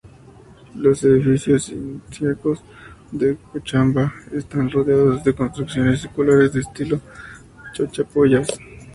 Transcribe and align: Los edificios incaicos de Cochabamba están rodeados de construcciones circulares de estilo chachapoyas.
Los 0.77 1.03
edificios 1.03 1.69
incaicos 1.69 2.63
de 3.11 3.37
Cochabamba 3.53 4.11
están 4.31 4.71
rodeados 4.71 5.23
de 5.23 5.35
construcciones 5.35 6.01
circulares 6.01 6.53
de 6.53 6.61
estilo 6.61 6.99
chachapoyas. 7.75 8.47